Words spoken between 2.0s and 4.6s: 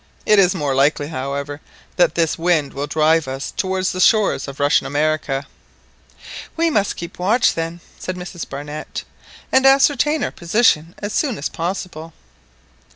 this wind will drive us towards the shores of